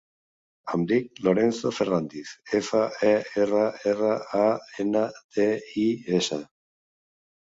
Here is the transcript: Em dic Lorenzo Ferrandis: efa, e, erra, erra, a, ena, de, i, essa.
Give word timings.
Em 0.75 0.83
dic 0.91 1.19
Lorenzo 1.25 1.71
Ferrandis: 1.79 2.31
efa, 2.59 2.81
e, 3.09 3.11
erra, 3.43 3.65
erra, 3.91 4.15
a, 4.39 4.47
ena, 4.85 5.03
de, 5.37 5.47
i, 5.83 5.85
essa. 6.21 6.41